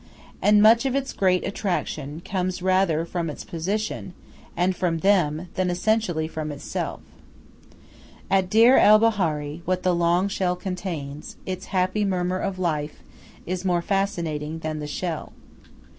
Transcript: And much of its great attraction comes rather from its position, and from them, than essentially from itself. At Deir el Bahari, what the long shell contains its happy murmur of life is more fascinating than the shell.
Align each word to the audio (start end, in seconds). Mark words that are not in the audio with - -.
And 0.41 0.63
much 0.63 0.87
of 0.87 0.95
its 0.95 1.13
great 1.13 1.45
attraction 1.45 2.21
comes 2.25 2.63
rather 2.63 3.05
from 3.05 3.29
its 3.29 3.43
position, 3.43 4.15
and 4.57 4.75
from 4.75 4.97
them, 5.01 5.49
than 5.53 5.69
essentially 5.69 6.27
from 6.27 6.51
itself. 6.51 7.01
At 8.27 8.49
Deir 8.49 8.77
el 8.77 8.97
Bahari, 8.97 9.61
what 9.65 9.83
the 9.83 9.93
long 9.93 10.27
shell 10.27 10.55
contains 10.55 11.35
its 11.45 11.65
happy 11.67 12.03
murmur 12.03 12.39
of 12.39 12.57
life 12.57 13.03
is 13.45 13.63
more 13.63 13.83
fascinating 13.83 14.57
than 14.57 14.79
the 14.79 14.87
shell. 14.87 15.33